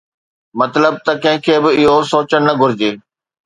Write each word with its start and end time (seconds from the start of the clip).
مطلب 0.59 0.93
ته 1.05 1.11
ڪنهن 1.23 1.43
کي 1.45 1.55
به 1.63 1.69
اهو 1.79 1.97
سوچڻ 2.11 2.41
نه 2.47 2.53
گهرجي 2.59 2.91